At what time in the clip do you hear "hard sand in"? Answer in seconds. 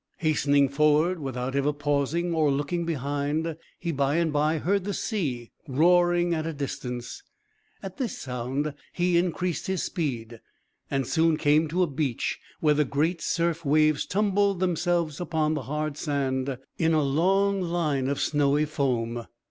15.69-16.95